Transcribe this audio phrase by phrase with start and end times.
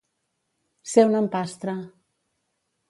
[0.93, 1.79] Ser un empastre.